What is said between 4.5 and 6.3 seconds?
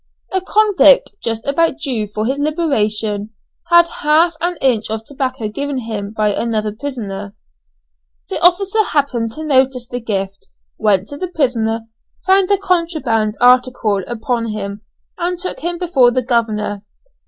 inch of tobacco given him